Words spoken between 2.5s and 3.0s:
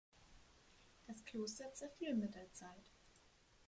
Zeit.